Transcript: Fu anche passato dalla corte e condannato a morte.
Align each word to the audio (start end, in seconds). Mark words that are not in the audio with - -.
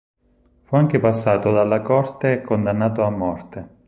Fu 0.63 0.75
anche 0.77 0.97
passato 0.99 1.51
dalla 1.51 1.81
corte 1.81 2.31
e 2.33 2.41
condannato 2.41 3.03
a 3.03 3.11
morte. 3.11 3.69